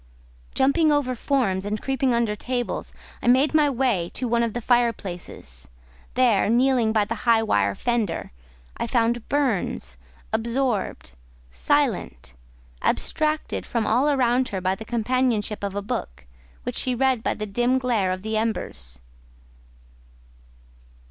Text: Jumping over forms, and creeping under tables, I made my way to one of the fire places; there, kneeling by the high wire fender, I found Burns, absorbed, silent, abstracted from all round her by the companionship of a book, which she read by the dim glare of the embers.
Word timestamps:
Jumping 0.55 0.91
over 0.91 1.13
forms, 1.13 1.63
and 1.63 1.79
creeping 1.79 2.11
under 2.11 2.35
tables, 2.35 2.91
I 3.21 3.27
made 3.27 3.53
my 3.53 3.69
way 3.69 4.09
to 4.15 4.27
one 4.27 4.41
of 4.41 4.53
the 4.53 4.59
fire 4.59 4.91
places; 4.91 5.67
there, 6.15 6.49
kneeling 6.49 6.91
by 6.91 7.05
the 7.05 7.13
high 7.29 7.43
wire 7.43 7.75
fender, 7.75 8.31
I 8.77 8.87
found 8.87 9.29
Burns, 9.29 9.99
absorbed, 10.33 11.11
silent, 11.51 12.33
abstracted 12.81 13.67
from 13.67 13.85
all 13.85 14.11
round 14.17 14.49
her 14.49 14.59
by 14.59 14.73
the 14.73 14.85
companionship 14.85 15.63
of 15.63 15.75
a 15.75 15.83
book, 15.83 16.25
which 16.63 16.77
she 16.77 16.95
read 16.95 17.21
by 17.21 17.35
the 17.35 17.45
dim 17.45 17.77
glare 17.77 18.11
of 18.11 18.23
the 18.23 18.37
embers. 18.37 19.01